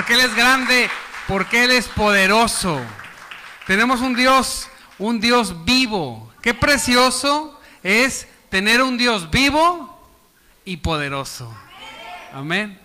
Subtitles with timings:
[0.00, 0.88] porque Él es grande,
[1.28, 2.80] porque Él es poderoso.
[3.66, 4.66] Tenemos un Dios,
[4.98, 6.32] un Dios vivo.
[6.40, 10.10] Qué precioso es tener un Dios vivo
[10.64, 11.54] y poderoso.
[12.32, 12.80] Amén.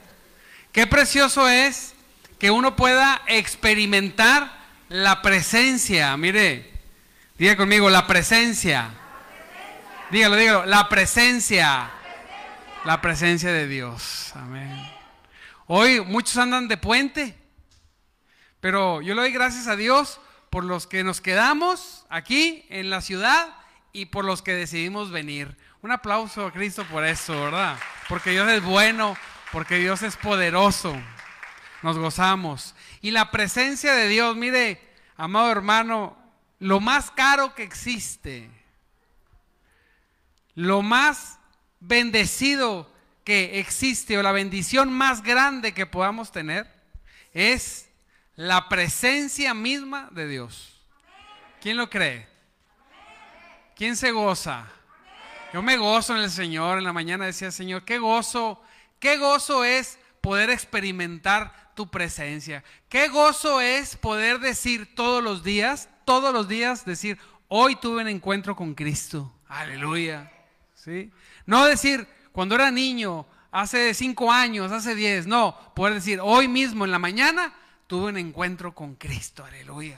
[0.73, 1.93] Qué precioso es
[2.38, 4.52] que uno pueda experimentar
[4.89, 6.18] la presencia.
[6.18, 6.70] Mire,
[7.38, 8.89] diga conmigo, la presencia.
[10.11, 11.91] Dígalo, dígalo, la presencia.
[12.84, 14.34] La presencia de Dios.
[14.36, 14.84] Amén.
[15.67, 17.35] Hoy muchos andan de puente,
[18.59, 23.01] pero yo le doy gracias a Dios por los que nos quedamos aquí en la
[23.01, 23.51] ciudad
[23.91, 25.57] y por los que decidimos venir.
[25.81, 27.79] Un aplauso a Cristo por eso, ¿verdad?
[28.07, 29.17] Porque Dios es bueno,
[29.51, 30.95] porque Dios es poderoso.
[31.81, 32.75] Nos gozamos.
[33.02, 34.79] Y la presencia de Dios, mire,
[35.17, 36.16] amado hermano,
[36.59, 38.52] lo más caro que existe,
[40.53, 41.39] lo más
[41.79, 42.95] bendecido
[43.25, 46.71] que existe o la bendición más grande que podamos tener
[47.33, 47.89] es
[48.36, 50.80] la presencia misma de Dios.
[51.59, 52.27] ¿Quién lo cree?
[53.75, 54.67] ¿Quién se goza?
[55.52, 56.77] Yo me gozo en el Señor.
[56.77, 58.61] En la mañana decía, Señor, qué gozo,
[59.00, 62.63] qué gozo es poder experimentar tu presencia.
[62.89, 68.07] Qué gozo es poder decir todos los días, todos los días, decir, hoy tuve un
[68.07, 69.33] encuentro con Cristo.
[69.47, 70.31] Aleluya.
[70.75, 71.11] ¿Sí?
[71.47, 76.83] No decir, cuando era niño, hace cinco años, hace diez, no, poder decir, hoy mismo
[76.83, 77.53] en la mañana
[77.88, 79.97] tuve un encuentro con Cristo, aleluya.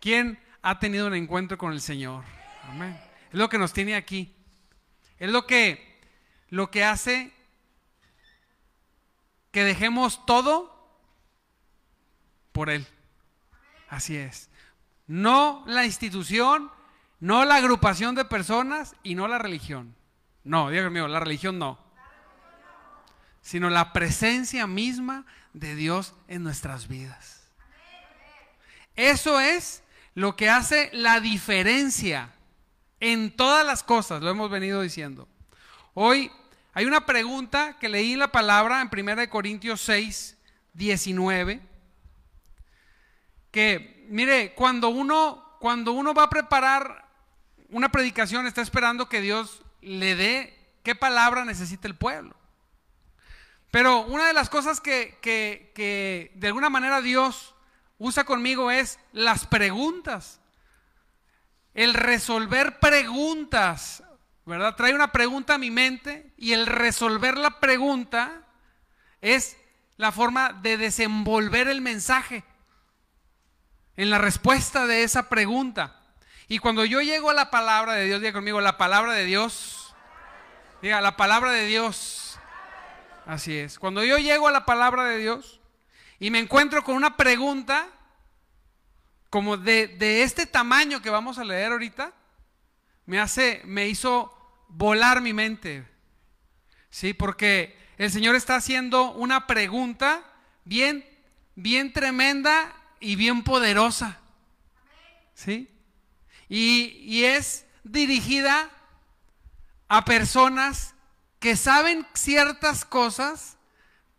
[0.00, 2.24] ¿Quién ha tenido un encuentro con el Señor?
[2.68, 2.94] Amén.
[3.32, 4.34] Es lo que nos tiene aquí.
[5.18, 5.98] Es lo que,
[6.50, 7.32] lo que hace
[9.50, 11.00] que dejemos todo
[12.52, 12.86] por Él.
[13.88, 14.50] Así es.
[15.06, 16.70] No la institución,
[17.18, 19.96] no la agrupación de personas y no la religión.
[20.44, 21.78] No, Dios mío, la religión no.
[23.42, 27.48] Sino la presencia misma de Dios en nuestras vidas.
[28.96, 29.82] Eso es
[30.14, 32.32] lo que hace la diferencia
[33.00, 35.26] en todas las cosas, lo hemos venido diciendo.
[35.94, 36.30] Hoy
[36.74, 40.36] hay una pregunta que leí en la palabra en 1 Corintios 6,
[40.74, 41.60] 19,
[43.50, 47.08] que mire, cuando uno, cuando uno va a preparar
[47.70, 52.34] una predicación, está esperando que Dios le dé qué palabra necesita el pueblo.
[53.70, 57.54] Pero una de las cosas que, que, de alguna manera Dios
[57.98, 60.40] usa conmigo es las preguntas.
[61.74, 64.02] El resolver preguntas,
[64.44, 64.74] ¿verdad?
[64.74, 68.42] Trae una pregunta a mi mente y el resolver la pregunta
[69.20, 69.56] es
[69.96, 72.42] la forma de desenvolver el mensaje
[73.96, 75.99] en la respuesta de esa pregunta.
[76.50, 79.94] Y cuando yo llego a la palabra de Dios, diga conmigo, la palabra de Dios.
[80.82, 82.40] Diga, la palabra de Dios.
[83.24, 83.78] Así es.
[83.78, 85.60] Cuando yo llego a la palabra de Dios
[86.18, 87.88] y me encuentro con una pregunta
[89.30, 92.12] como de, este tamaño que vamos a leer ahorita,
[93.06, 95.86] me hace, me hizo volar mi mente.
[96.90, 100.24] Sí, porque el Señor está haciendo una pregunta
[100.64, 101.08] bien,
[101.54, 104.18] bien tremenda y bien poderosa.
[105.32, 105.70] ¿Sí?
[106.50, 108.68] Y, es dirigida
[109.88, 110.94] a personas
[111.38, 113.56] que saben ciertas cosas,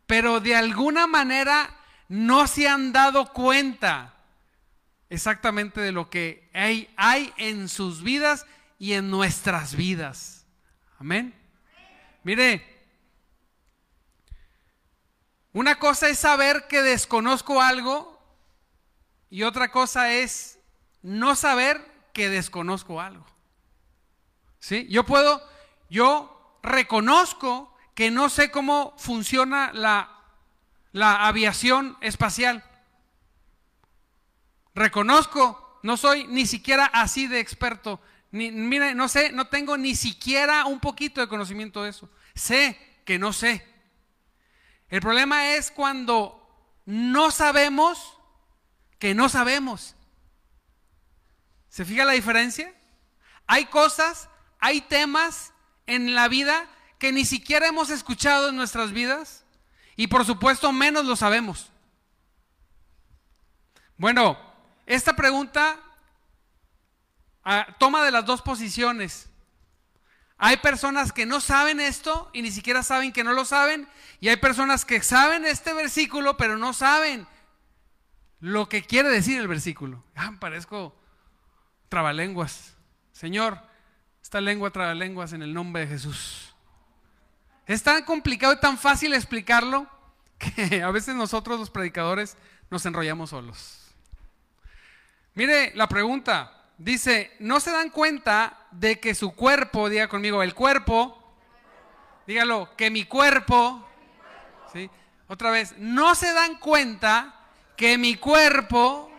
[0.08, 1.78] pero de alguna manera
[2.08, 4.16] no se han dado cuenta
[5.10, 8.46] exactamente de lo que hay, hay, en sus vidas
[8.80, 10.46] y en nuestras vidas.
[11.00, 11.36] Amén.
[12.24, 12.66] Mire,
[15.52, 18.18] una cosa es saber que desconozco algo
[19.30, 20.60] y otra cosa es
[21.02, 23.26] no saber que desconozco algo.
[24.60, 24.88] ¿Sí?
[24.90, 25.42] Yo puedo,
[25.90, 30.22] yo reconozco que no sé cómo funciona la,
[30.92, 32.64] la aviación espacial.
[34.74, 38.00] Reconozco, no soy ni siquiera así de experto.
[38.32, 42.10] Ni, mire, no sé, no tengo ni siquiera un poquito de conocimiento de eso.
[42.34, 43.68] Sé que no sé.
[44.90, 46.38] El problema es cuando
[46.86, 48.18] no sabemos
[49.00, 49.96] que no sabemos.
[51.72, 52.72] ¿Se fija la diferencia?
[53.48, 54.30] Hay cosas,
[54.60, 55.54] hay temas
[55.88, 56.68] en la vida
[57.00, 59.46] que ni siquiera hemos escuchado en nuestras vidas
[59.96, 61.72] y por supuesto menos lo sabemos.
[63.96, 64.38] Bueno,
[64.86, 65.80] esta pregunta
[67.46, 69.30] ah, toma de las dos posiciones.
[70.38, 73.88] Hay personas que no saben esto y ni siquiera saben que no lo saben.
[74.20, 77.28] Y hay personas que saben este versículo pero no saben
[78.42, 80.04] lo que quiere decir el versículo.
[80.18, 81.00] Ah, parezco
[81.92, 82.74] trabalenguas.
[83.12, 83.60] Señor,
[84.24, 86.56] esta lengua trabalenguas en el nombre de Jesús.
[87.68, 89.88] Es tan complicado y tan fácil explicarlo
[90.40, 92.38] que a veces nosotros los predicadores
[92.70, 93.94] nos enrollamos solos.
[95.34, 96.58] Mire la pregunta.
[96.78, 101.36] Dice, ¿no se dan cuenta de que su cuerpo, diga conmigo, el cuerpo,
[102.26, 103.86] dígalo, que mi cuerpo,
[104.72, 104.90] ¿sí?
[105.28, 107.36] Otra vez, ¿no se dan cuenta
[107.76, 109.11] que mi cuerpo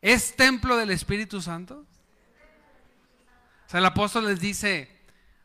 [0.00, 1.84] es templo del Espíritu Santo?
[3.66, 4.90] O sea, el apóstol les dice,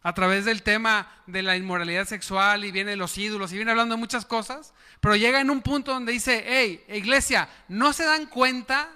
[0.01, 3.95] a través del tema de la inmoralidad sexual y viene los ídolos y viene hablando
[3.95, 8.27] de muchas cosas, pero llega en un punto donde dice, hey, iglesia, ¿no se dan
[8.27, 8.89] cuenta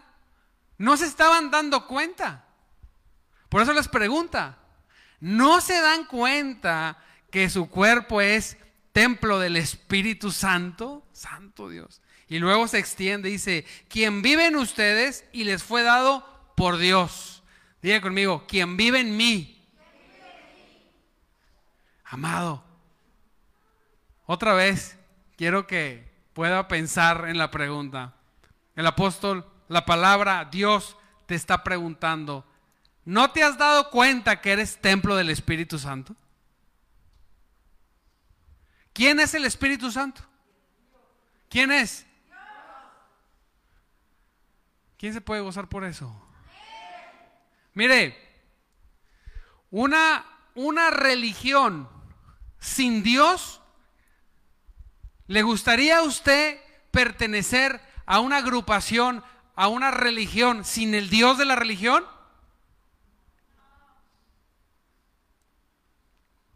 [0.77, 2.45] no se estaban dando cuenta.
[3.49, 4.57] Por eso les pregunta,
[5.19, 6.97] ¿no se dan cuenta
[7.31, 8.57] que su cuerpo es
[8.91, 11.05] templo del Espíritu Santo?
[11.13, 12.01] Santo Dios.
[12.29, 16.25] Y luego se extiende, dice, quien vive en ustedes y les fue dado
[16.55, 17.43] por Dios.
[17.81, 19.53] Diga conmigo, quien vive en mí.
[22.03, 22.63] Amado,
[24.25, 24.97] otra vez
[25.35, 28.15] quiero que pueda pensar en la pregunta.
[28.75, 32.45] El apóstol la palabra Dios te está preguntando,
[33.05, 36.15] ¿no te has dado cuenta que eres templo del Espíritu Santo?
[38.93, 40.21] ¿Quién es el Espíritu Santo?
[41.49, 42.06] ¿Quién es?
[44.97, 46.11] ¿Quién se puede gozar por eso?
[47.73, 48.17] Mire,
[49.69, 51.87] una, una religión
[52.59, 53.61] sin Dios,
[55.27, 56.59] ¿le gustaría a usted
[56.91, 59.23] pertenecer a una agrupación
[59.55, 62.05] a una religión sin el Dios de la religión?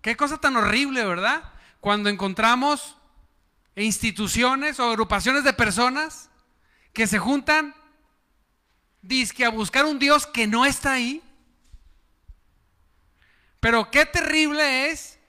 [0.02, 1.52] Qué cosa tan horrible, ¿verdad?
[1.80, 2.98] Cuando encontramos
[3.76, 6.30] instituciones o agrupaciones de personas
[6.94, 7.76] que se juntan
[9.02, 11.22] disque a buscar un Dios que no está ahí.
[13.60, 15.20] Pero qué terrible es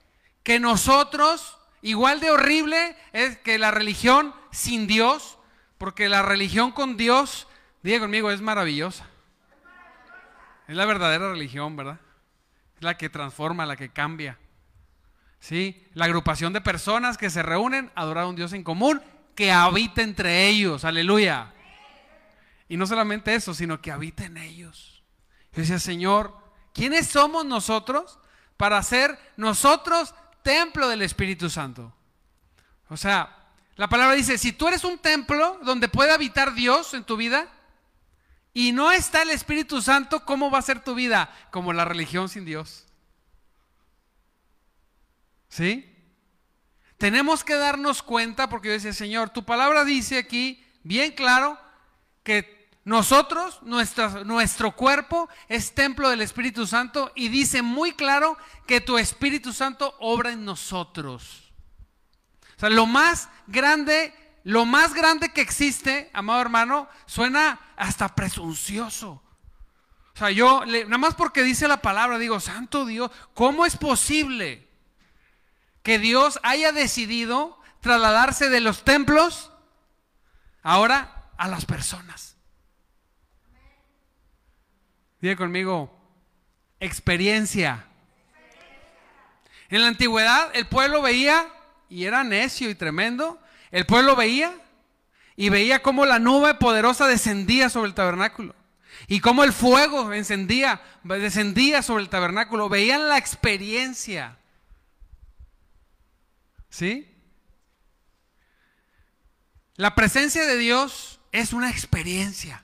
[0.43, 5.39] que nosotros, igual de horrible es que la religión sin Dios,
[5.79, 7.47] porque la religión con Dios
[7.83, 9.07] Diga conmigo, es maravillosa.
[10.69, 11.99] Es la verdadera religión, ¿verdad?
[12.77, 14.39] Es la que transforma, la que cambia.
[15.41, 15.89] ¿Sí?
[15.95, 19.03] La agrupación de personas que se reúnen a adorar a un Dios en común
[19.35, 20.85] que habita entre ellos.
[20.85, 21.52] Aleluya.
[22.73, 25.03] Y no solamente eso, sino que habita en ellos.
[25.53, 26.35] Yo decía, Señor,
[26.73, 28.19] ¿quiénes somos nosotros
[28.57, 31.95] para ser nosotros templo del Espíritu Santo?
[32.89, 37.05] O sea, la palabra dice, si tú eres un templo donde puede habitar Dios en
[37.05, 37.47] tu vida,
[38.55, 41.31] y no está el Espíritu Santo, ¿cómo va a ser tu vida?
[41.51, 42.87] Como la religión sin Dios.
[45.51, 45.95] ¿Sí?
[46.97, 51.61] Tenemos que darnos cuenta, porque yo decía, Señor, tu palabra dice aquí, bien claro,
[52.23, 58.37] que nosotros, nuestro cuerpo es templo del Espíritu Santo y dice muy claro
[58.67, 61.53] que tu Espíritu Santo obra en nosotros.
[62.57, 64.15] O sea, lo más grande
[64.45, 69.23] lo más grande que existe, amado hermano, suena hasta presuncioso.
[70.15, 74.69] O sea, yo, nada más porque dice la palabra, digo, Santo Dios, ¿cómo es posible
[75.83, 79.53] que Dios haya decidido trasladarse de los templos
[80.63, 82.32] ahora a las personas?
[85.23, 85.89] Diga conmigo,
[86.81, 87.87] experiencia.
[89.69, 91.47] En la antigüedad el pueblo veía
[91.89, 94.53] y era necio y tremendo el pueblo veía
[95.37, 98.55] y veía cómo la nube poderosa descendía sobre el tabernáculo
[99.07, 102.69] y cómo el fuego encendía, descendía sobre el tabernáculo.
[102.69, 104.39] Veían la experiencia.
[106.69, 107.09] ¿Sí?
[109.77, 112.62] La presencia de Dios es una experiencia.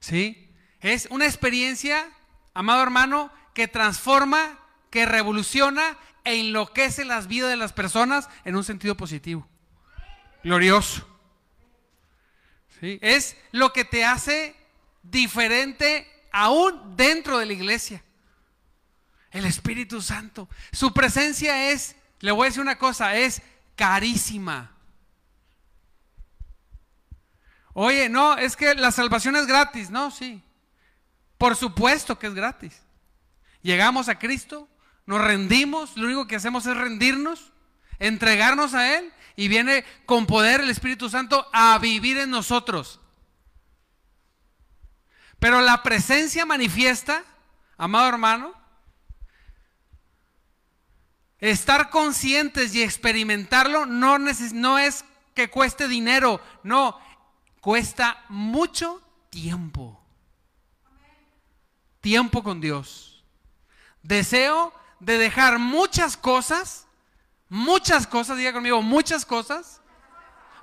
[0.00, 0.50] ¿Sí?
[0.80, 2.10] Es una experiencia,
[2.54, 4.58] amado hermano, que transforma,
[4.90, 9.46] que revoluciona e enloquece las vidas de las personas en un sentido positivo.
[10.42, 11.06] Glorioso.
[12.80, 12.98] ¿Sí?
[13.02, 14.56] Es lo que te hace
[15.02, 18.02] diferente aún dentro de la iglesia.
[19.30, 20.48] El Espíritu Santo.
[20.72, 23.42] Su presencia es, le voy a decir una cosa, es
[23.76, 24.74] carísima.
[27.72, 29.90] Oye, no, es que la salvación es gratis.
[29.90, 30.42] No, sí.
[31.38, 32.82] Por supuesto que es gratis.
[33.62, 34.68] Llegamos a Cristo,
[35.06, 37.52] nos rendimos, lo único que hacemos es rendirnos,
[37.98, 43.00] entregarnos a Él y viene con poder el Espíritu Santo a vivir en nosotros.
[45.38, 47.24] Pero la presencia manifiesta,
[47.78, 48.54] amado hermano,
[51.38, 56.98] estar conscientes y experimentarlo no, no es que cueste dinero, no,
[57.60, 59.00] cuesta mucho
[59.30, 60.02] tiempo.
[62.00, 63.24] Tiempo con Dios.
[64.02, 66.86] Deseo de dejar muchas cosas,
[67.48, 69.80] muchas cosas, diga conmigo, muchas cosas,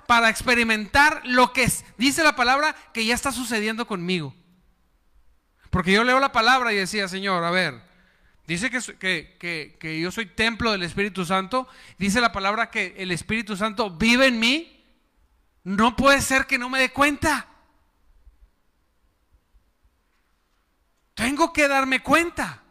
[0.06, 4.34] para experimentar lo que es, dice la palabra que ya está sucediendo conmigo.
[5.68, 7.82] Porque yo leo la palabra y decía, Señor, a ver,
[8.46, 13.54] dice que, que, yo soy templo del Espíritu Santo, dice la palabra que el Espíritu
[13.56, 14.77] Santo vive en mí,
[15.68, 17.46] no puede ser que no me dé cuenta.
[21.12, 22.62] Tengo que darme cuenta.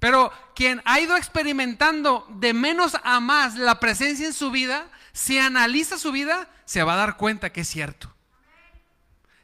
[0.00, 5.38] Pero quien ha ido experimentando de menos a más la presencia en su vida, si
[5.38, 8.12] analiza su vida, se va a dar cuenta que es cierto.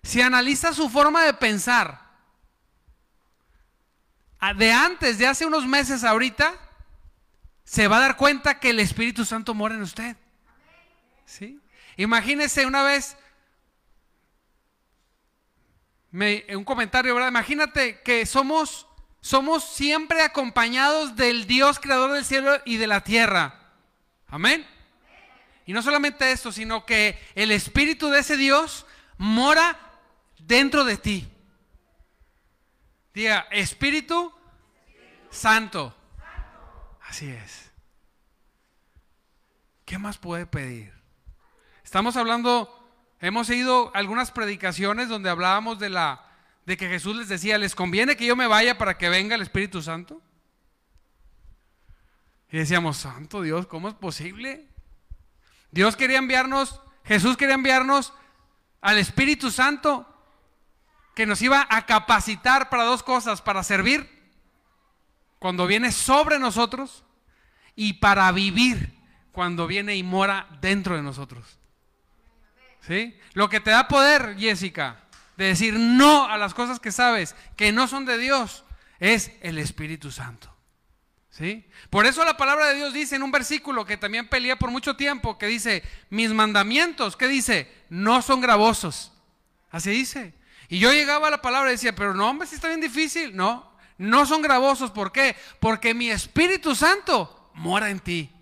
[0.02, 2.08] Si analiza su forma de pensar,
[4.56, 6.54] de antes, de hace unos meses ahorita,
[7.62, 10.16] se va a dar cuenta que el Espíritu Santo mora en usted.
[11.24, 11.60] ¿Sí?
[11.98, 13.16] Imagínese una vez,
[16.12, 17.28] un comentario, ¿verdad?
[17.28, 18.86] Imagínate que somos,
[19.20, 23.72] somos siempre acompañados del Dios creador del cielo y de la tierra.
[24.28, 24.64] Amén.
[25.66, 28.86] Y no solamente esto, sino que el Espíritu de ese Dios
[29.16, 29.76] mora
[30.38, 31.28] dentro de ti.
[33.12, 34.32] Diga, Espíritu
[35.30, 35.96] Santo.
[37.08, 37.72] Así es.
[39.84, 40.97] ¿Qué más puede pedir?
[41.88, 42.68] Estamos hablando,
[43.18, 46.22] hemos oído algunas predicaciones donde hablábamos de la
[46.66, 49.40] de que Jesús les decía, ¿les conviene que yo me vaya para que venga el
[49.40, 50.20] Espíritu Santo?
[52.52, 54.68] Y decíamos, Santo Dios, ¿cómo es posible?
[55.70, 58.12] Dios quería enviarnos, Jesús quería enviarnos
[58.82, 60.06] al Espíritu Santo
[61.14, 64.06] que nos iba a capacitar para dos cosas, para servir
[65.38, 67.02] cuando viene sobre nosotros
[67.74, 68.94] y para vivir
[69.32, 71.57] cuando viene y mora dentro de nosotros.
[72.88, 73.14] ¿Sí?
[73.34, 74.96] Lo que te da poder, Jessica,
[75.36, 78.64] de decir no a las cosas que sabes que no son de Dios,
[78.98, 80.52] es el Espíritu Santo.
[81.30, 81.68] ¿Sí?
[81.90, 84.96] Por eso la palabra de Dios dice en un versículo que también pelea por mucho
[84.96, 87.70] tiempo, que dice, mis mandamientos, ¿qué dice?
[87.90, 89.12] No son gravosos.
[89.70, 90.34] Así dice.
[90.68, 93.36] Y yo llegaba a la palabra y decía, pero no, hombre, si está bien difícil.
[93.36, 94.90] No, no son gravosos.
[94.90, 95.36] ¿Por qué?
[95.60, 98.32] Porque mi Espíritu Santo mora en ti.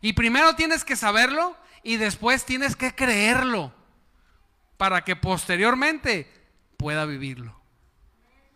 [0.00, 3.72] Y primero tienes que saberlo y después tienes que creerlo
[4.76, 6.28] para que posteriormente
[6.76, 7.56] pueda vivirlo.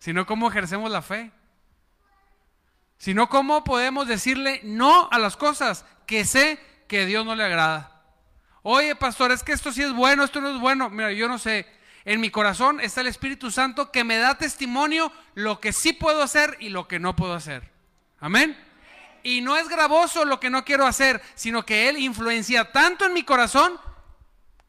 [0.00, 1.30] Si no, ¿cómo ejercemos la fe?
[2.98, 6.58] Si no, ¿cómo podemos decirle no a las cosas que sé
[6.88, 8.02] que Dios no le agrada?
[8.62, 10.90] Oye, pastor, es que esto sí es bueno, esto no es bueno.
[10.90, 11.66] Mira, yo no sé.
[12.04, 16.20] En mi corazón está el Espíritu Santo que me da testimonio lo que sí puedo
[16.20, 17.70] hacer y lo que no puedo hacer.
[18.18, 18.58] Amén.
[19.22, 23.12] Y no es gravoso lo que no quiero hacer, sino que Él influencia tanto en
[23.12, 23.78] mi corazón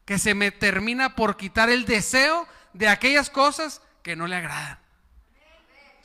[0.04, 4.78] que se me termina por quitar el deseo de aquellas cosas que no le agradan.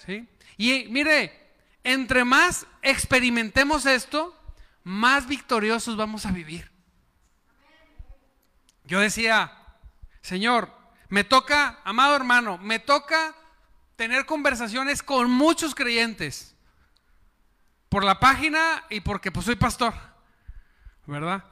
[0.06, 0.28] ¿Sí?
[0.58, 1.48] Y mire,
[1.84, 4.38] entre más experimentemos esto,
[4.84, 6.72] más victoriosos vamos a vivir.
[8.84, 9.52] Yo decía,
[10.22, 10.72] Señor,
[11.10, 13.36] me toca, amado hermano, me toca
[13.96, 16.56] tener conversaciones con muchos creyentes.
[17.90, 19.94] Por la página y porque pues soy pastor.
[21.06, 21.44] ¿Verdad?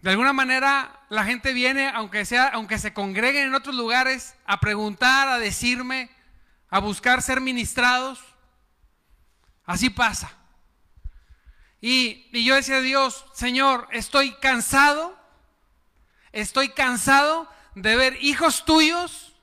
[0.00, 4.60] De alguna manera la gente viene, aunque sea, aunque se congreguen en otros lugares, a
[4.60, 6.10] preguntar, a decirme,
[6.70, 8.20] a buscar ser ministrados.
[9.64, 10.32] Así pasa.
[11.80, 15.18] Y, y yo decía a Dios, Señor, estoy cansado,
[16.32, 19.34] estoy cansado de ver hijos tuyos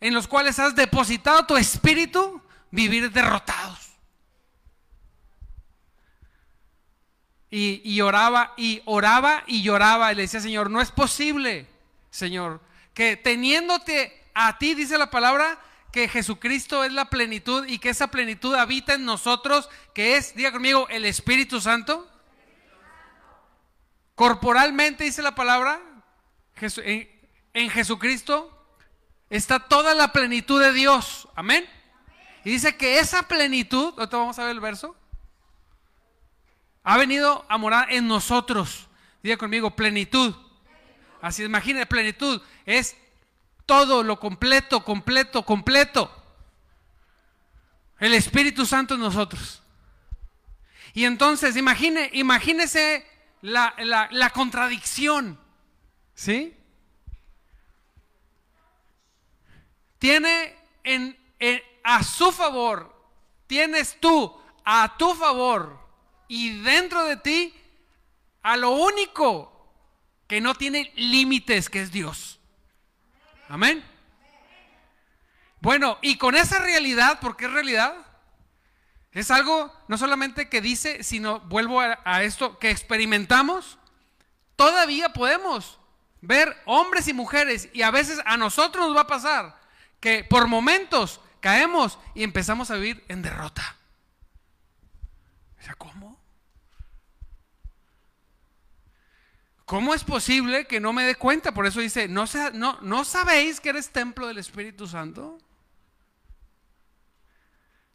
[0.00, 3.91] en los cuales has depositado tu espíritu vivir derrotados.
[7.54, 11.66] Y, oraba, y oraba y lloraba y le decía, Señor, no es posible,
[12.10, 12.62] Señor,
[12.94, 15.58] que teniéndote a ti, dice la palabra,
[15.92, 20.50] que Jesucristo es la plenitud y que esa plenitud habita en nosotros, que es, diga
[20.50, 22.08] conmigo, el Espíritu Santo.
[24.14, 25.78] Corporalmente dice la palabra,
[26.56, 28.50] en, Jesucristo
[29.28, 31.28] está toda la plenitud de Dios.
[31.34, 31.68] Amén.
[32.44, 34.96] Y dice que esa plenitud, ahorita vamos a ver el verso,
[36.82, 38.88] ha venido a morar en nosotros.
[39.22, 40.34] Diga conmigo, plenitud.
[41.20, 42.96] Así imagínate, plenitud es
[43.66, 46.10] todo lo completo, completo, completo.
[47.98, 49.62] El Espíritu Santo en nosotros.
[50.92, 53.06] Y entonces, imagine, imagínese
[53.40, 53.74] la,
[54.10, 55.38] la contradicción.
[56.14, 56.56] ¿Sí?
[59.98, 61.16] Tiene en,
[61.84, 62.92] a su favor,
[63.46, 65.81] tienes tú a tu favor
[66.34, 67.54] y dentro de ti
[68.40, 69.70] a lo único
[70.26, 72.40] que no tiene límites, que es Dios.
[73.50, 73.84] Amén.
[75.60, 77.94] Bueno, y con esa realidad, porque es realidad,
[79.12, 83.76] Es algo no solamente que dice, sino vuelvo a, a esto, que experimentamos.
[84.56, 85.78] Todavía podemos
[86.22, 89.60] ver hombres y mujeres, y a veces a nosotros nos va a pasar
[90.00, 93.76] que por momentos caemos y empezamos a vivir en derrota.
[95.60, 96.11] O sea, ¿cómo?
[99.72, 101.52] ¿Cómo es posible que no me dé cuenta?
[101.52, 105.38] Por eso dice, ¿no, no, ¿no sabéis que eres templo del Espíritu Santo?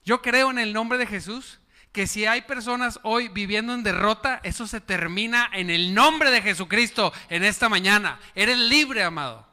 [0.04, 1.60] Yo creo en el nombre de Jesús
[1.92, 6.42] que si hay personas hoy viviendo en derrota, eso se termina en el nombre de
[6.42, 8.20] Jesucristo en esta mañana.
[8.34, 9.48] Eres libre, amado.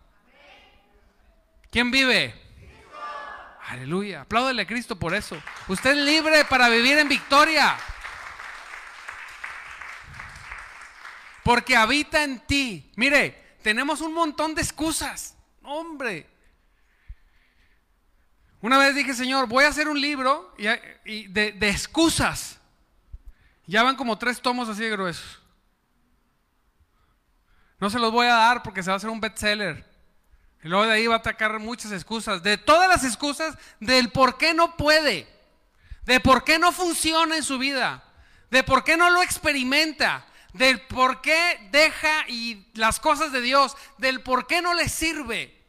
[1.70, 2.34] ¿Quién vive?
[3.68, 4.22] Aleluya.
[4.22, 5.36] Apláudele a Cristo por eso.
[5.68, 7.76] Usted es libre para vivir en victoria.
[11.44, 12.90] Porque habita en ti.
[12.96, 15.36] Mire, tenemos un montón de excusas.
[15.62, 16.26] Hombre.
[18.60, 22.58] Una vez dije, Señor, voy a hacer un libro de, de excusas.
[23.66, 25.40] Ya van como tres tomos así de gruesos.
[27.78, 29.84] No se los voy a dar porque se va a hacer un bestseller.
[30.62, 32.42] Y luego de ahí va a atacar muchas excusas.
[32.42, 35.28] De todas las excusas del por qué no puede.
[36.04, 38.02] De por qué no funciona en su vida.
[38.50, 40.24] De por qué no lo experimenta.
[40.54, 43.76] Del por qué deja y las cosas de Dios.
[43.98, 45.62] Del por qué no le sirve.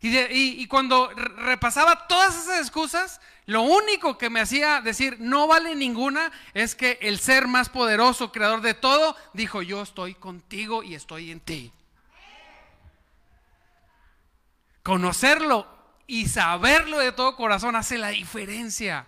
[0.00, 5.74] Y, y cuando repasaba todas esas excusas, lo único que me hacía decir no vale
[5.74, 10.94] ninguna es que el ser más poderoso, creador de todo, dijo yo estoy contigo y
[10.94, 11.72] estoy en ti.
[14.82, 15.66] Conocerlo
[16.06, 19.06] y saberlo de todo corazón hace la diferencia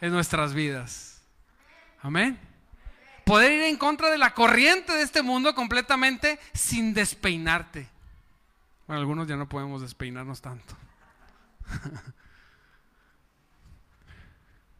[0.00, 1.22] en nuestras vidas.
[2.02, 2.49] Amén.
[3.24, 7.88] Poder ir en contra de la corriente de este mundo completamente sin despeinarte.
[8.86, 10.76] Bueno, algunos ya no podemos despeinarnos tanto.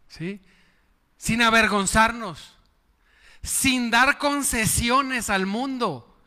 [0.09, 0.41] ¿Sí?
[1.17, 2.57] Sin avergonzarnos,
[3.43, 6.19] sin dar concesiones al mundo,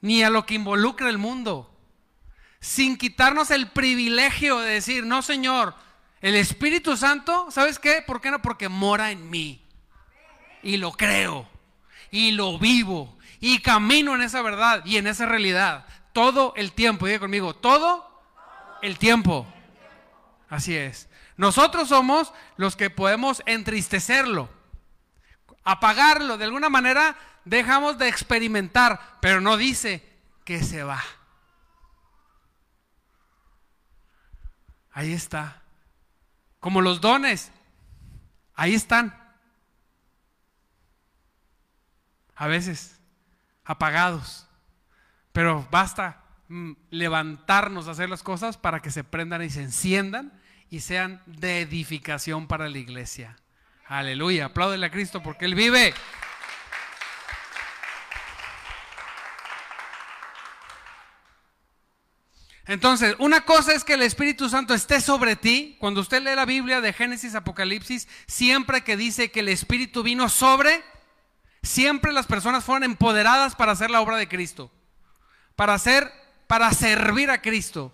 [0.00, 1.76] ni a lo que involucra el mundo
[2.66, 5.74] sin quitarnos el privilegio de decir, no Señor,
[6.20, 8.02] el Espíritu Santo, ¿sabes qué?
[8.04, 8.42] ¿Por qué no?
[8.42, 9.62] Porque mora en mí.
[10.64, 11.48] Y lo creo,
[12.10, 15.86] y lo vivo, y camino en esa verdad y en esa realidad.
[16.12, 18.22] Todo el tiempo, diga conmigo, todo
[18.82, 19.46] el tiempo.
[20.48, 21.08] Así es.
[21.36, 24.48] Nosotros somos los que podemos entristecerlo,
[25.64, 26.38] apagarlo.
[26.38, 30.02] De alguna manera dejamos de experimentar, pero no dice
[30.44, 31.02] que se va.
[34.92, 35.62] Ahí está.
[36.58, 37.52] Como los dones,
[38.54, 39.25] ahí están.
[42.36, 43.00] A veces
[43.64, 44.46] apagados.
[45.32, 50.32] Pero basta mm, levantarnos a hacer las cosas para que se prendan y se enciendan
[50.70, 53.36] y sean de edificación para la iglesia.
[53.86, 54.46] Aleluya.
[54.46, 55.94] Apláudele a Cristo porque Él vive.
[62.66, 65.76] Entonces, una cosa es que el Espíritu Santo esté sobre ti.
[65.78, 70.28] Cuando usted lee la Biblia de Génesis, Apocalipsis, siempre que dice que el Espíritu vino
[70.28, 70.82] sobre,
[71.66, 74.70] siempre las personas fueron empoderadas para hacer la obra de Cristo.
[75.54, 76.10] Para hacer,
[76.46, 77.92] para servir a Cristo.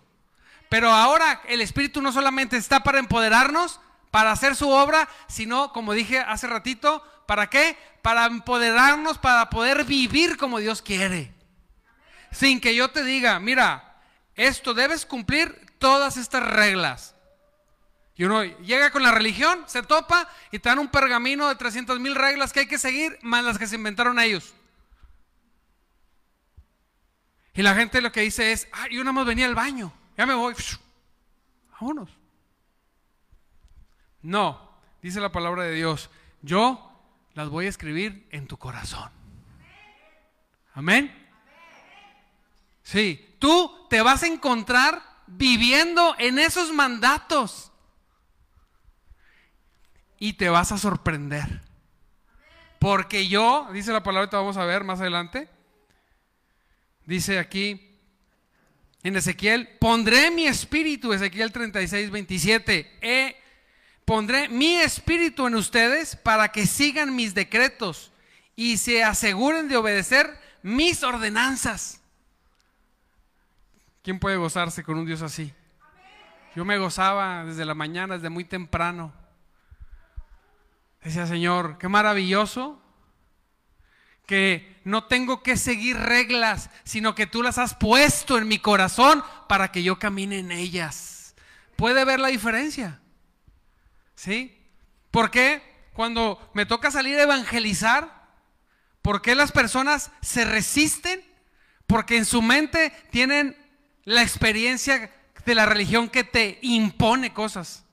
[0.68, 3.80] Pero ahora el Espíritu no solamente está para empoderarnos,
[4.10, 7.76] para hacer su obra, sino, como dije hace ratito, ¿para qué?
[8.02, 11.32] Para empoderarnos, para poder vivir como Dios quiere.
[12.30, 13.96] Sin que yo te diga, mira,
[14.34, 17.11] esto debes cumplir todas estas reglas.
[18.14, 21.98] Y uno llega con la religión, se topa y te dan un pergamino de 300
[21.98, 24.54] mil reglas que hay que seguir, más las que se inventaron ellos.
[27.54, 30.26] Y la gente lo que dice es, ah, yo nada más venía al baño, ya
[30.26, 30.54] me voy.
[31.80, 32.10] Vámonos.
[34.22, 34.70] No,
[35.02, 36.10] dice la palabra de Dios,
[36.42, 36.92] yo
[37.34, 39.10] las voy a escribir en tu corazón.
[40.74, 41.18] Amén.
[42.82, 47.71] Sí, tú te vas a encontrar viviendo en esos mandatos.
[50.22, 51.62] Y te vas a sorprender.
[52.78, 55.48] Porque yo, dice la palabra, vamos a ver más adelante.
[57.04, 57.98] Dice aquí
[59.02, 63.36] en Ezequiel, pondré mi espíritu, Ezequiel 36, 27,
[64.04, 68.12] pondré mi espíritu en ustedes para que sigan mis decretos
[68.54, 72.00] y se aseguren de obedecer mis ordenanzas.
[74.04, 75.52] ¿Quién puede gozarse con un Dios así?
[76.54, 79.20] Yo me gozaba desde la mañana, desde muy temprano.
[81.02, 82.80] Decía, Señor, qué maravilloso
[84.26, 89.22] que no tengo que seguir reglas, sino que tú las has puesto en mi corazón
[89.48, 91.34] para que yo camine en ellas.
[91.76, 93.00] ¿Puede ver la diferencia?
[94.14, 94.58] ¿Sí?
[95.10, 95.62] ¿Por qué
[95.92, 98.28] cuando me toca salir a evangelizar,
[99.02, 101.22] por qué las personas se resisten?
[101.86, 103.56] Porque en su mente tienen
[104.04, 105.12] la experiencia
[105.44, 107.84] de la religión que te impone cosas.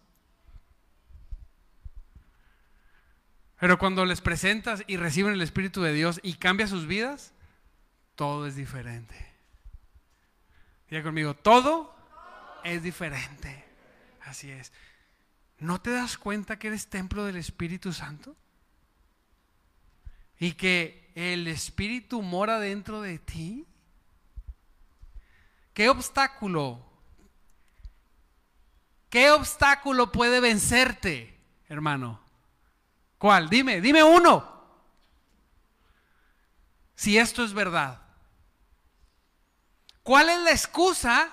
[3.59, 7.33] Pero cuando les presentas y reciben el Espíritu de Dios y cambia sus vidas,
[8.15, 9.15] todo es diferente.
[10.89, 11.93] Diga conmigo, todo
[12.63, 13.65] es diferente.
[14.21, 14.71] Así es.
[15.57, 18.35] ¿No te das cuenta que eres templo del Espíritu Santo?
[20.39, 23.67] Y que el Espíritu mora dentro de ti.
[25.73, 26.85] ¿Qué obstáculo?
[29.09, 32.28] ¿Qué obstáculo puede vencerte, hermano?
[33.19, 33.49] ¿Cuál?
[33.49, 34.49] Dime, dime uno.
[36.95, 38.01] Si esto es verdad.
[40.01, 41.29] ¿Cuál es la excusa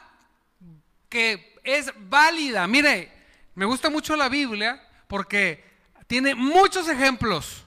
[1.08, 2.66] que es válida?
[2.66, 3.10] Mire,
[3.54, 5.64] me gusta mucho la Biblia porque
[6.08, 7.64] tiene muchos ejemplos.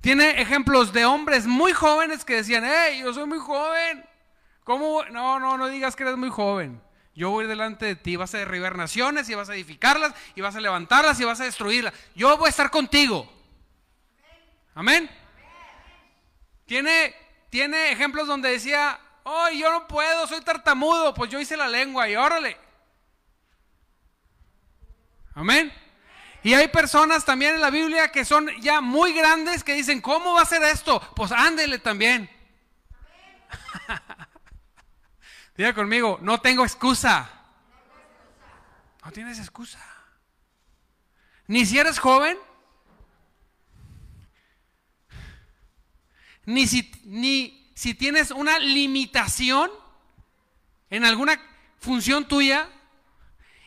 [0.00, 4.04] Tiene ejemplos de hombres muy jóvenes que decían, hey, yo soy muy joven.
[4.64, 5.04] ¿Cómo?
[5.10, 6.80] No, no, no digas que eres muy joven.
[7.16, 10.54] Yo voy delante de ti, vas a derribar naciones y vas a edificarlas y vas
[10.54, 11.94] a levantarlas y vas a destruirlas.
[12.14, 13.32] Yo voy a estar contigo.
[14.74, 15.10] Amén.
[16.66, 17.16] Tiene,
[17.48, 22.06] tiene ejemplos donde decía, oh, yo no puedo, soy tartamudo, pues yo hice la lengua
[22.06, 22.58] y órale.
[25.34, 25.72] Amén.
[26.42, 30.34] Y hay personas también en la Biblia que son ya muy grandes que dicen, ¿cómo
[30.34, 31.00] va a ser esto?
[31.16, 32.28] Pues ándele también.
[35.56, 37.30] Diga conmigo, no tengo excusa.
[39.04, 39.80] No tienes excusa.
[41.46, 42.36] Ni si eres joven,
[46.44, 49.70] ni si, ni si tienes una limitación
[50.90, 51.40] en alguna
[51.78, 52.68] función tuya,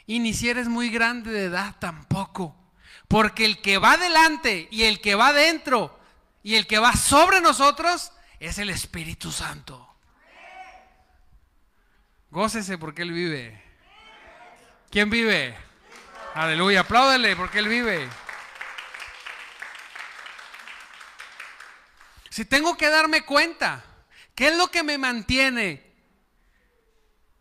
[0.05, 2.55] y ni si eres muy grande de edad tampoco.
[3.07, 5.99] Porque el que va adelante y el que va dentro
[6.41, 9.88] y el que va sobre nosotros es el Espíritu Santo.
[12.31, 13.61] Gócese porque Él vive.
[14.91, 15.55] ¿Quién vive?
[16.35, 18.07] Aleluya, apláudele porque Él vive.
[22.29, 23.83] Si tengo que darme cuenta,
[24.35, 25.83] ¿qué es lo que me mantiene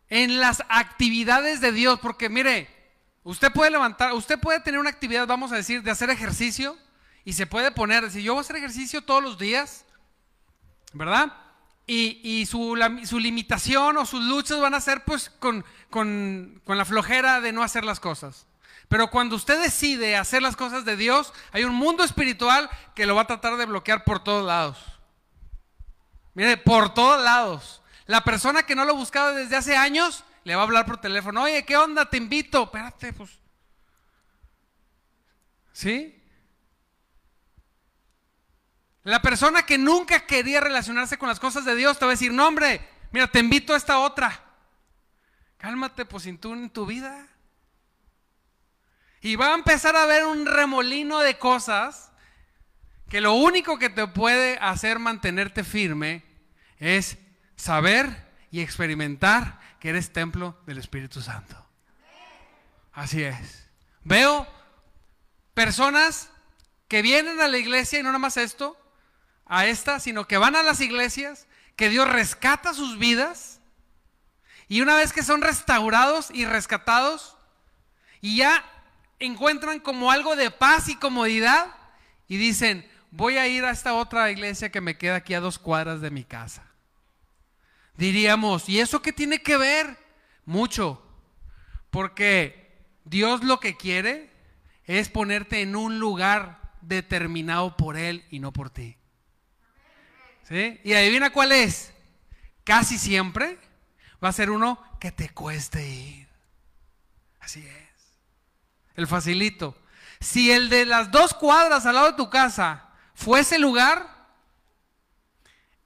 [0.08, 2.00] en las actividades de Dios?
[2.00, 2.68] Porque mire,
[3.24, 6.76] usted puede levantar, usted puede tener una actividad, vamos a decir, de hacer ejercicio
[7.24, 9.84] y se puede poner, decir, yo voy a hacer ejercicio todos los días,
[10.94, 11.32] ¿verdad?
[11.90, 12.76] Y, su,
[13.18, 17.84] limitación o sus luchas van a ser pues con, con, la flojera de no hacer
[17.84, 18.46] las cosas.
[18.88, 23.14] Pero cuando usted decide hacer las cosas de Dios, hay un mundo espiritual que lo
[23.14, 24.78] va a tratar de bloquear por todos lados.
[26.34, 27.82] Mire, por todos lados.
[28.06, 31.42] La persona que no lo buscaba desde hace años le va a hablar por teléfono.
[31.42, 32.08] Oye, ¿qué onda?
[32.08, 32.64] Te invito.
[32.64, 33.30] Espérate, pues.
[35.72, 36.17] ¿Sí?
[39.08, 42.30] La persona que nunca quería relacionarse con las cosas de Dios te va a decir,
[42.30, 44.38] no hombre, mira, te invito a esta otra.
[45.56, 47.26] Cálmate, pues sin tú en tu vida.
[49.22, 52.12] Y va a empezar a haber un remolino de cosas
[53.08, 56.22] que lo único que te puede hacer mantenerte firme
[56.76, 57.16] es
[57.56, 61.56] saber y experimentar que eres templo del Espíritu Santo.
[62.92, 63.70] Así es.
[64.04, 64.46] Veo
[65.54, 66.28] personas
[66.88, 68.77] que vienen a la iglesia y no nada más esto,
[69.48, 73.60] a esta, sino que van a las iglesias, que Dios rescata sus vidas
[74.68, 77.36] y una vez que son restaurados y rescatados
[78.20, 78.64] y ya
[79.18, 81.74] encuentran como algo de paz y comodidad
[82.28, 85.58] y dicen, voy a ir a esta otra iglesia que me queda aquí a dos
[85.58, 86.64] cuadras de mi casa.
[87.96, 89.98] Diríamos, ¿y eso qué tiene que ver?
[90.44, 91.02] Mucho,
[91.90, 94.30] porque Dios lo que quiere
[94.84, 98.96] es ponerte en un lugar determinado por Él y no por ti.
[100.50, 101.92] Y adivina cuál es.
[102.64, 103.58] Casi siempre
[104.22, 106.28] va a ser uno que te cueste ir.
[107.40, 108.14] Así es.
[108.94, 109.76] El facilito.
[110.20, 114.18] Si el de las dos cuadras al lado de tu casa fuese lugar,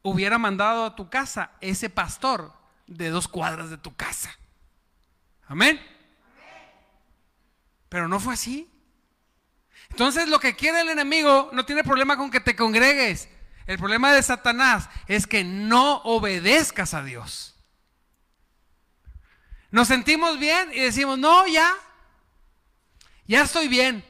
[0.03, 2.53] hubiera mandado a tu casa ese pastor
[2.87, 4.37] de dos cuadras de tu casa.
[5.47, 5.81] Amén.
[7.89, 8.69] Pero no fue así.
[9.91, 13.29] Entonces lo que quiere el enemigo no tiene problema con que te congregues.
[13.67, 17.55] El problema de Satanás es que no obedezcas a Dios.
[19.71, 21.73] Nos sentimos bien y decimos, no, ya,
[23.27, 24.05] ya estoy bien.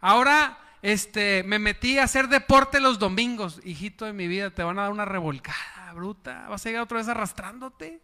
[0.00, 3.60] Ahora este, me metí a hacer deporte los domingos.
[3.64, 6.48] Hijito de mi vida, te van a dar una revolcada bruta.
[6.48, 8.02] Vas a llegar otra vez arrastrándote.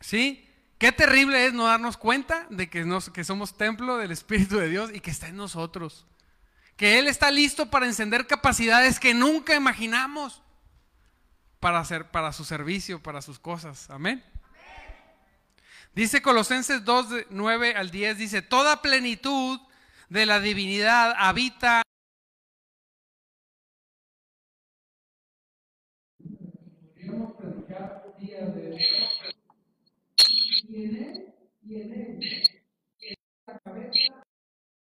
[0.00, 0.44] ¿Sí?
[0.78, 4.90] Qué terrible es no darnos cuenta de que, que somos templo del Espíritu de Dios
[4.94, 6.06] y que está en nosotros.
[6.78, 10.40] Que Él está listo para encender capacidades que nunca imaginamos
[11.60, 13.90] para, hacer, para su servicio, para sus cosas.
[13.90, 14.24] Amén.
[15.94, 19.60] Dice Colosenses 2, 9 al 10, dice, toda plenitud
[20.08, 21.82] de la divinidad habita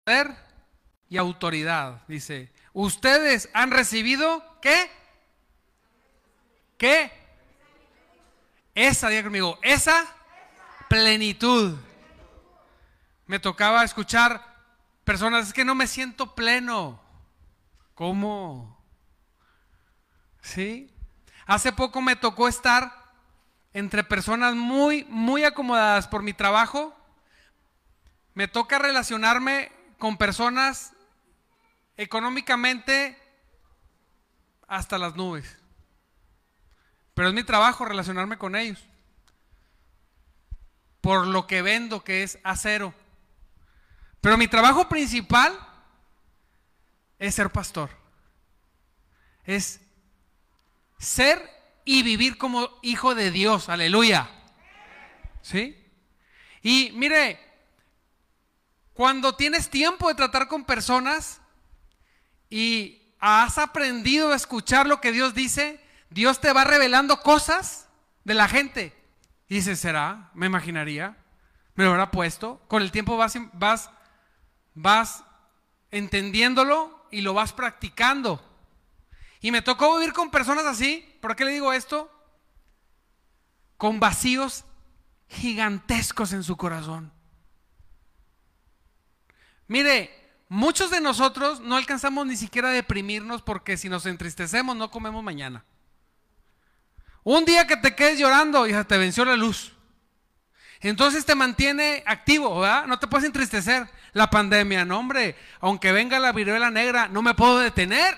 [0.07, 0.50] y
[1.17, 2.01] autoridad.
[2.07, 4.89] Dice, ustedes han recibido, ¿qué?
[6.77, 7.11] ¿Qué?
[8.73, 10.05] Esa, diga conmigo, esa
[10.87, 11.77] plenitud.
[13.25, 14.43] Me tocaba escuchar
[15.03, 17.01] personas, es que no me siento pleno.
[17.93, 18.81] ¿Cómo?
[20.41, 20.93] ¿Sí?
[21.45, 22.93] Hace poco me tocó estar
[23.73, 26.95] entre personas muy, muy acomodadas por mi trabajo.
[28.33, 30.93] Me toca relacionarme con personas
[32.01, 33.15] económicamente
[34.67, 35.57] hasta las nubes.
[37.13, 38.83] Pero es mi trabajo relacionarme con ellos.
[41.01, 42.93] Por lo que vendo, que es acero.
[44.19, 45.57] Pero mi trabajo principal
[47.19, 47.91] es ser pastor.
[49.43, 49.79] Es
[50.97, 51.49] ser
[51.85, 53.69] y vivir como hijo de Dios.
[53.69, 54.29] Aleluya.
[55.41, 55.77] ¿Sí?
[56.63, 57.39] Y mire,
[58.93, 61.40] cuando tienes tiempo de tratar con personas
[62.51, 67.87] y has aprendido a escuchar lo que Dios dice, Dios te va revelando cosas
[68.25, 68.93] de la gente.
[69.47, 70.29] Y dices, ¿será?
[70.33, 71.17] Me imaginaría.
[71.75, 72.61] Me lo habrá puesto.
[72.67, 73.89] Con el tiempo vas, vas,
[74.75, 75.23] vas
[75.91, 78.45] entendiéndolo y lo vas practicando.
[79.39, 81.17] Y me tocó vivir con personas así.
[81.21, 82.11] ¿Por qué le digo esto?
[83.77, 84.65] Con vacíos
[85.29, 87.13] gigantescos en su corazón.
[89.67, 90.20] Mire,
[90.51, 95.23] muchos de nosotros no alcanzamos ni siquiera a deprimirnos porque si nos entristecemos no comemos
[95.23, 95.63] mañana.
[97.23, 99.71] Un día que te quedes llorando, ya te venció la luz.
[100.81, 102.85] Entonces te mantiene activo, ¿verdad?
[102.85, 103.89] No te puedes entristecer.
[104.11, 108.17] La pandemia, no hombre, aunque venga la viruela negra, no me puedo detener.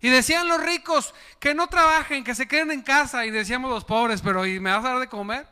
[0.00, 3.26] Y decían los ricos que no trabajen, que se queden en casa.
[3.26, 5.46] Y decíamos los pobres, pero ¿y me vas a dar de comer?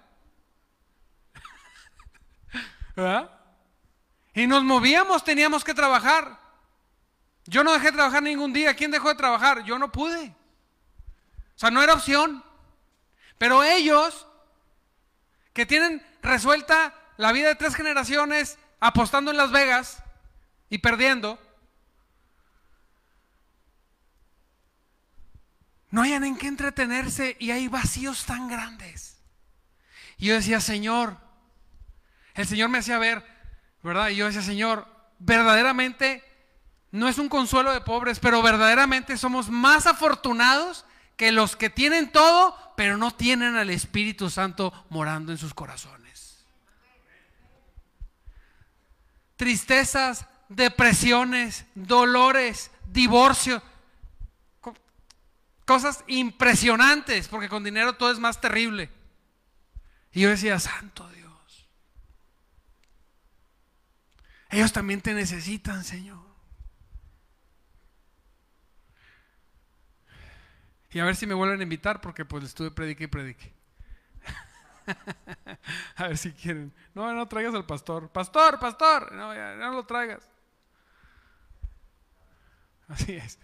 [2.96, 3.33] ¿Verdad?
[4.34, 6.40] Y nos movíamos, teníamos que trabajar.
[7.46, 8.74] Yo no dejé de trabajar ningún día.
[8.74, 9.64] ¿Quién dejó de trabajar?
[9.64, 10.34] Yo no pude.
[11.54, 12.42] O sea, no era opción.
[13.38, 14.26] Pero ellos,
[15.52, 20.02] que tienen resuelta la vida de tres generaciones apostando en Las Vegas
[20.68, 21.38] y perdiendo,
[25.90, 29.22] no hayan en qué entretenerse y hay vacíos tan grandes.
[30.18, 31.18] Y yo decía, Señor,
[32.34, 33.33] el Señor me hacía ver,
[33.84, 34.08] ¿verdad?
[34.08, 34.88] Y yo decía, Señor,
[35.20, 36.24] verdaderamente
[36.90, 40.84] no es un consuelo de pobres, pero verdaderamente somos más afortunados
[41.16, 46.44] que los que tienen todo, pero no tienen al Espíritu Santo morando en sus corazones.
[49.36, 53.62] Tristezas, depresiones, dolores, divorcio
[55.64, 58.90] Cosas impresionantes, porque con dinero todo es más terrible.
[60.12, 61.23] Y yo decía, Santo Dios,
[64.54, 66.24] ellos también te necesitan, Señor.
[70.90, 73.52] Y a ver si me vuelven a invitar, porque pues estuve predique y predique.
[75.96, 76.72] a ver si quieren.
[76.94, 78.10] No, no traigas al pastor.
[78.10, 79.12] Pastor, pastor.
[79.12, 80.30] No, ya, no lo traigas.
[82.88, 83.38] Así es.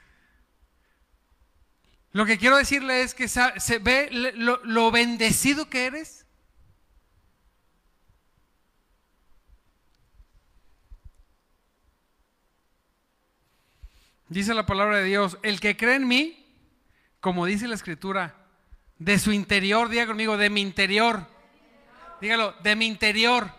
[2.13, 6.20] Lo que quiero decirle es que se ve lo, bendecido que eres.
[14.31, 16.47] Dice la palabra de Dios, el que cree en mí,
[17.19, 18.37] como dice la escritura,
[18.97, 21.27] de su interior, diga conmigo, de mi interior,
[22.21, 23.51] dígalo, de mi interior,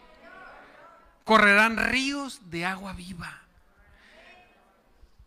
[1.25, 3.41] correrán ríos de agua viva.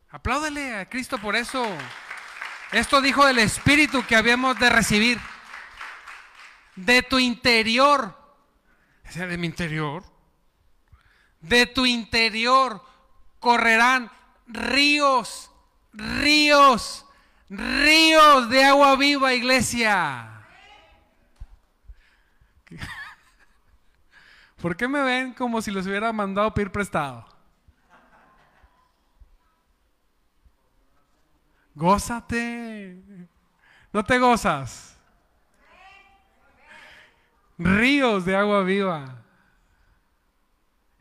[0.08, 1.62] Apláudale a Cristo por eso.
[2.72, 5.20] Esto dijo del Espíritu que habíamos de recibir.
[6.74, 8.18] De tu interior.
[9.04, 10.04] Decía, de mi interior.
[11.42, 12.82] De tu interior
[13.40, 14.10] correrán
[14.46, 15.50] ríos,
[15.92, 17.06] ríos,
[17.48, 20.30] ríos de agua viva, iglesia.
[24.60, 27.26] ¿Por qué me ven como si los hubiera mandado pedir prestado?
[31.74, 33.02] Gózate.
[33.92, 34.94] ¿No te gozas?
[37.58, 39.22] ríos de agua viva.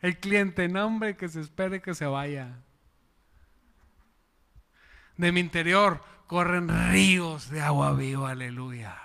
[0.00, 2.58] El cliente, nombre que se espere que se vaya.
[5.16, 8.96] De mi interior corren ríos de agua viva, aleluya.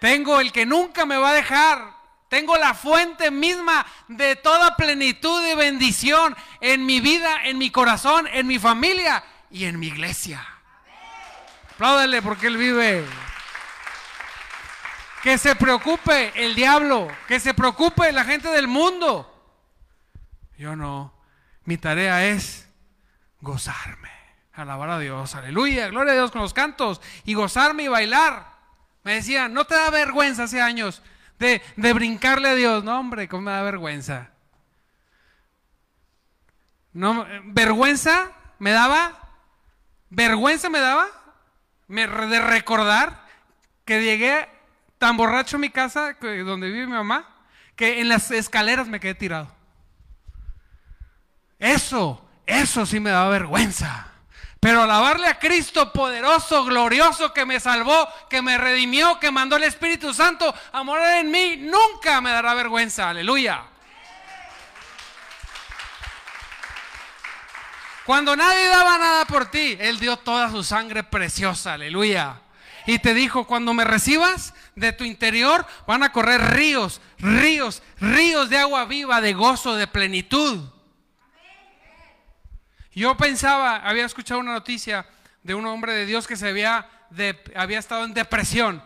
[0.00, 1.96] Tengo el que nunca me va a dejar.
[2.28, 8.26] Tengo la fuente misma de toda plenitud y bendición en mi vida, en mi corazón,
[8.32, 10.44] en mi familia y en mi iglesia.
[11.74, 13.04] Apláudale porque Él vive.
[15.22, 19.32] Que se preocupe el diablo, que se preocupe la gente del mundo.
[20.56, 21.14] Yo no.
[21.64, 22.68] Mi tarea es
[23.40, 24.10] gozarme,
[24.56, 28.46] alabar a Dios, aleluya, gloria a Dios con los cantos y gozarme y bailar.
[29.04, 31.02] Me decían, ¿no te da vergüenza hace años
[31.38, 32.82] de, de brincarle a Dios?
[32.82, 34.30] No, hombre, ¿cómo me da vergüenza?
[36.92, 39.12] No, vergüenza me daba,
[40.08, 41.06] vergüenza me daba
[41.88, 43.26] de recordar
[43.84, 44.48] que llegué
[44.98, 47.28] tan borracho en mi casa, donde vive mi mamá,
[47.76, 49.54] que en las escaleras me quedé tirado.
[51.58, 54.15] Eso, eso sí me da vergüenza.
[54.60, 59.64] Pero alabarle a Cristo poderoso, glorioso, que me salvó, que me redimió, que mandó el
[59.64, 63.10] Espíritu Santo a morar en mí, nunca me dará vergüenza.
[63.10, 63.62] Aleluya.
[68.04, 71.74] Cuando nadie daba nada por ti, Él dio toda su sangre preciosa.
[71.74, 72.40] Aleluya.
[72.86, 78.48] Y te dijo, cuando me recibas, de tu interior van a correr ríos, ríos, ríos
[78.48, 80.60] de agua viva, de gozo, de plenitud.
[82.96, 85.04] Yo pensaba, había escuchado una noticia
[85.42, 86.88] de un hombre de Dios que se había,
[87.54, 88.82] había estado en depresión.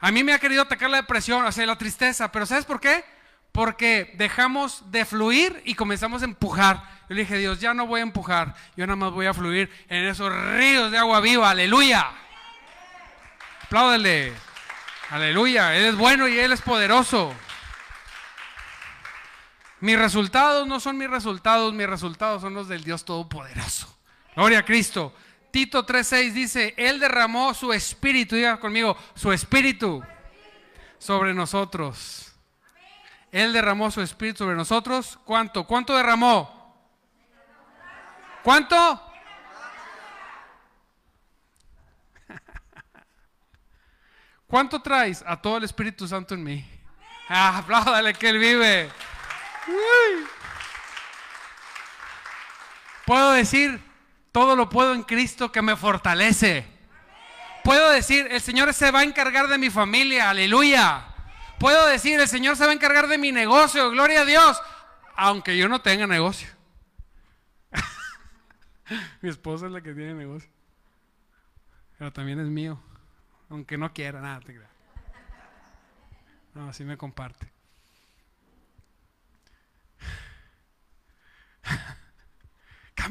[0.00, 2.78] A mí me ha querido atacar la depresión, o sea, la tristeza, pero ¿sabes por
[2.78, 3.02] qué?
[3.50, 6.82] Porque dejamos de fluir y comenzamos a empujar.
[7.08, 9.70] Yo le dije, Dios, ya no voy a empujar, yo nada más voy a fluir
[9.88, 12.10] en esos ríos de agua viva, aleluya.
[13.62, 14.34] Apláudele.
[15.08, 17.34] Aleluya, Él es bueno y Él es poderoso.
[19.82, 23.92] Mis resultados no son mis resultados, mis resultados son los del Dios Todopoderoso.
[24.36, 25.12] Gloria a Cristo.
[25.50, 30.00] Tito 3:6 dice, Él derramó su espíritu, diga conmigo, su espíritu
[30.98, 32.32] sobre nosotros.
[33.32, 35.18] Él derramó su espíritu sobre nosotros.
[35.24, 35.64] ¿Cuánto?
[35.66, 36.76] ¿Cuánto derramó?
[38.44, 39.02] ¿Cuánto?
[44.46, 45.24] ¿Cuánto traes?
[45.26, 46.64] A todo el Espíritu Santo en mí.
[47.28, 48.88] Ah, apláudale que Él vive.
[53.06, 53.80] Puedo decir,
[54.32, 56.66] todo lo puedo en Cristo que me fortalece.
[57.64, 61.06] Puedo decir, el Señor se va a encargar de mi familia, aleluya.
[61.58, 64.60] Puedo decir, el Señor se va a encargar de mi negocio, gloria a Dios,
[65.14, 66.48] aunque yo no tenga negocio.
[69.20, 70.50] mi esposa es la que tiene negocio,
[71.98, 72.80] pero también es mío.
[73.48, 74.58] Aunque no quiera, nada, te
[76.54, 77.52] No, así me comparte.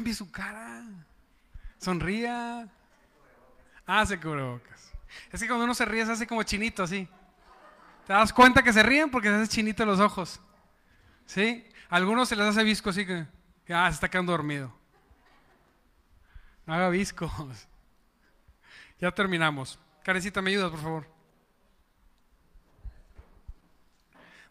[0.02, 0.82] Cambie su cara.
[1.78, 2.68] Sonría.
[3.86, 4.92] Hace cubrebocas.
[5.30, 7.08] Es que cuando uno se ríe se hace como chinito así.
[8.04, 9.12] ¿Te das cuenta que se ríen?
[9.12, 10.40] Porque se hace chinito los ojos.
[11.24, 11.64] ¿Sí?
[11.88, 13.28] A algunos se les hace visco así que,
[13.72, 14.74] ah, se está quedando dormido.
[16.66, 17.30] No haga viscos.
[18.98, 19.80] Ya terminamos.
[20.04, 21.08] Carecita, ¿me ayudas, por favor?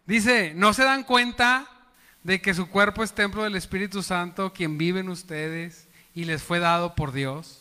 [0.04, 1.81] Dice, ¿no se dan cuenta
[2.22, 6.42] de que su cuerpo es templo del Espíritu Santo, quien vive en ustedes y les
[6.42, 7.60] fue dado por Dios?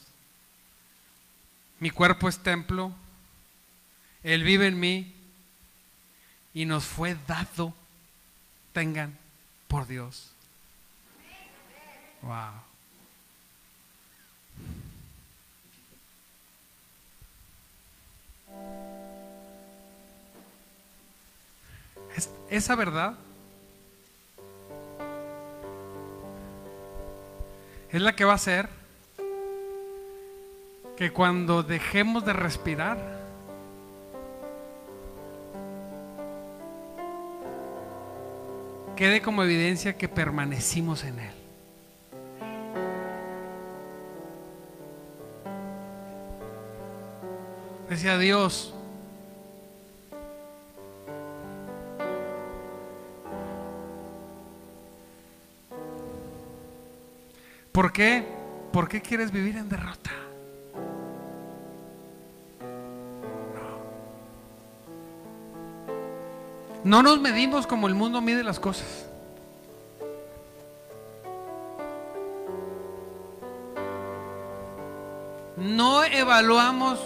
[1.80, 2.94] Mi cuerpo es templo,
[4.24, 5.16] Él vive en mí
[6.54, 7.74] y nos fue dado,
[8.74, 9.18] tengan,
[9.68, 10.32] por Dios.
[12.22, 12.72] Wow.
[22.50, 23.16] esa verdad
[27.92, 28.70] es la que va a hacer
[30.96, 32.98] que cuando dejemos de respirar,
[38.96, 41.34] quede como evidencia que permanecimos en Él.
[47.90, 48.74] Decía Dios,
[57.82, 58.24] ¿Por qué?
[58.72, 60.12] ¿Por qué quieres vivir en derrota?
[66.84, 67.00] No.
[67.00, 69.08] No nos medimos como el mundo mide las cosas.
[75.58, 77.00] No evaluamos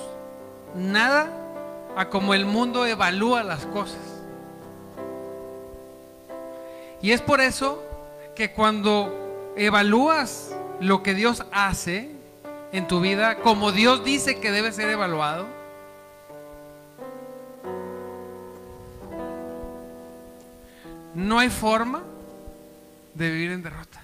[0.75, 1.29] nada
[1.95, 4.25] a como el mundo evalúa las cosas.
[7.01, 7.81] Y es por eso
[8.35, 12.11] que cuando evalúas lo que Dios hace
[12.71, 15.47] en tu vida, como Dios dice que debe ser evaluado,
[21.13, 22.03] no hay forma
[23.13, 24.01] de vivir en derrota.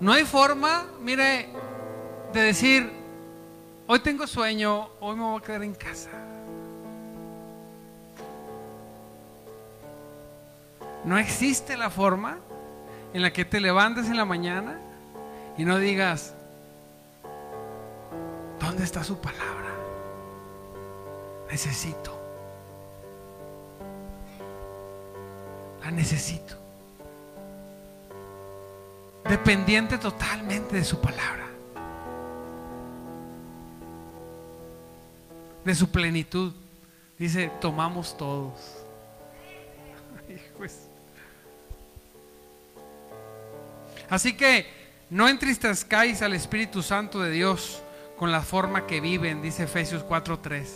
[0.00, 1.48] No hay forma, mire,
[2.32, 2.90] de decir,
[3.86, 6.10] hoy tengo sueño, hoy me voy a quedar en casa.
[11.04, 12.38] No existe la forma
[13.14, 14.78] en la que te levantes en la mañana
[15.56, 16.34] y no digas,
[18.60, 19.70] ¿dónde está su palabra?
[21.50, 22.16] Necesito.
[25.82, 26.54] La necesito.
[29.28, 31.48] Dependiente totalmente de su palabra.
[35.64, 36.52] De su plenitud.
[37.18, 38.84] Dice, tomamos todos.
[44.10, 44.66] Así que
[45.08, 47.82] no entristezcáis al Espíritu Santo de Dios
[48.18, 50.66] con la forma que viven, dice Efesios 4:3.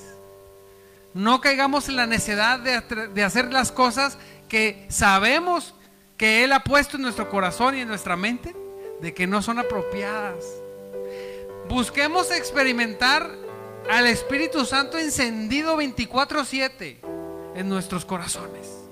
[1.12, 4.18] No caigamos en la necedad de, de hacer las cosas
[4.48, 5.74] que sabemos
[6.16, 8.54] que Él ha puesto en nuestro corazón y en nuestra mente,
[9.00, 10.44] de que no son apropiadas.
[11.68, 13.30] Busquemos experimentar
[13.90, 17.00] al Espíritu Santo encendido 24/7
[17.54, 18.83] en nuestros corazones.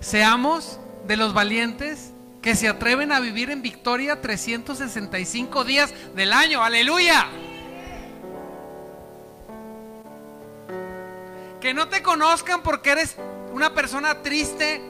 [0.00, 6.62] Seamos de los valientes que se atreven a vivir en victoria 365 días del año.
[6.62, 7.26] Aleluya.
[11.60, 13.16] Que no te conozcan porque eres
[13.52, 14.80] una persona triste.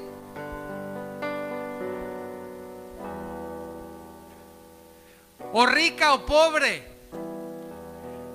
[5.52, 6.88] O rica o pobre.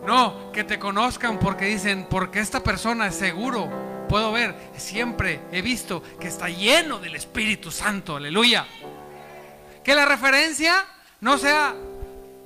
[0.05, 5.61] No, que te conozcan porque dicen, porque esta persona es seguro puedo ver, siempre he
[5.61, 8.65] visto que está lleno del Espíritu Santo, aleluya.
[9.83, 10.85] Que la referencia
[11.21, 11.73] no sea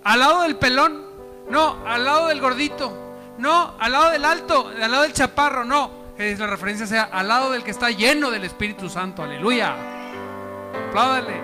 [0.03, 1.05] al lado del pelón,
[1.49, 5.91] no, al lado del gordito, no, al lado del alto, al lado del chaparro, no.
[6.17, 9.75] Que la referencia sea al lado del que está lleno del Espíritu Santo, aleluya.
[10.89, 11.41] Apláudale.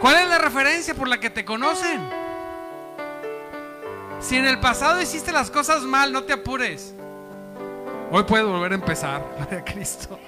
[0.00, 2.19] ¿Cuál es la referencia por la que te conocen?
[4.20, 6.94] Si en el pasado hiciste las cosas mal, no te apures.
[8.10, 10.18] Hoy puedes volver a empezar, gloria a Cristo.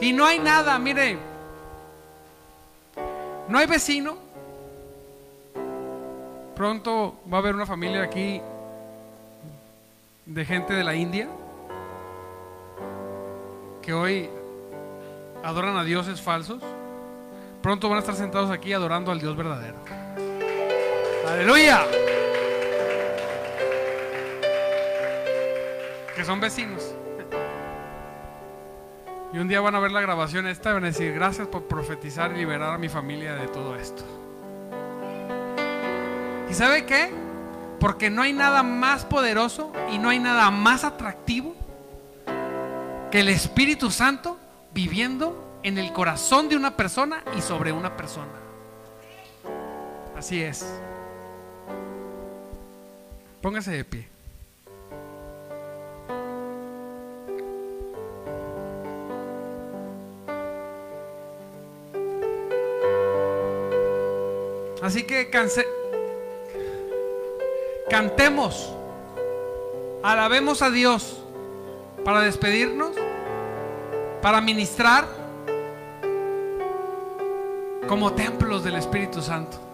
[0.00, 1.18] Y no hay nada, mire,
[3.48, 4.16] no hay vecino.
[6.54, 8.40] Pronto va a haber una familia aquí
[10.24, 11.28] de gente de la India
[13.82, 14.28] que hoy
[15.44, 16.62] adoran a dioses falsos.
[17.62, 19.76] Pronto van a estar sentados aquí adorando al Dios verdadero.
[21.28, 21.84] Aleluya.
[26.14, 26.94] Que son vecinos.
[29.32, 31.64] Y un día van a ver la grabación esta y van a decir, gracias por
[31.64, 34.02] profetizar y liberar a mi familia de todo esto.
[36.48, 37.12] ¿Y sabe qué?
[37.80, 41.54] Porque no hay nada más poderoso y no hay nada más atractivo
[43.10, 44.38] que el Espíritu Santo
[44.72, 48.32] viviendo en el corazón de una persona y sobre una persona.
[50.16, 50.64] Así es.
[53.46, 54.08] Póngase de pie.
[64.82, 65.30] Así que
[67.88, 68.74] cantemos,
[70.02, 71.22] alabemos a Dios
[72.04, 72.96] para despedirnos,
[74.22, 75.06] para ministrar
[77.86, 79.65] como templos del Espíritu Santo.